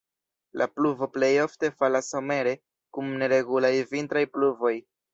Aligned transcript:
La 0.61 0.67
pluvo 0.77 1.07
plejofte 1.17 1.71
falas 1.83 2.09
somere, 2.15 2.57
kun 2.99 3.15
neregulaj 3.23 3.75
vintraj 3.97 4.29
pluvoj. 4.39 4.79